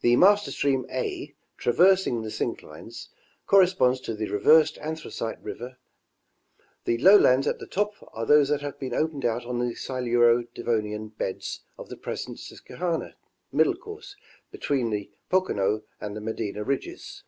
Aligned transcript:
The 0.00 0.14
master 0.14 0.52
stream, 0.52 0.86
A, 0.90 1.34
ti 1.60 1.70
a 1.70 1.72
versing 1.72 2.22
the 2.22 2.28
synclines, 2.30 3.08
corresponds 3.48 4.00
to 4.02 4.14
the 4.14 4.28
reversed 4.28 4.78
Anthracite 4.80 5.40
river; 5.42 5.76
the 6.84 6.98
lowlands 6.98 7.48
at 7.48 7.58
the 7.58 7.66
top 7.66 7.94
are 8.12 8.24
those 8.24 8.48
that 8.50 8.60
have 8.60 8.78
been 8.78 8.94
opened 8.94 9.24
out 9.24 9.44
on 9.44 9.58
the 9.58 9.74
Siluro 9.74 10.44
Devonian 10.54 11.08
beds 11.08 11.62
of 11.76 11.88
the 11.88 11.96
The 11.96 11.96
Rmers 11.96 11.98
and 11.98 11.98
Valleys 11.98 11.98
of 11.98 11.98
Pennsylvania. 11.98 11.98
235 11.98 12.02
present 12.02 12.38
Siisquehanna 12.38 13.14
middle 13.58 13.76
course 13.76 14.16
between 14.52 14.90
the 14.90 15.10
Pocono 15.28 15.82
and 16.00 16.16
the 16.16 16.20
Medina 16.20 16.62
ridges. 16.62 17.24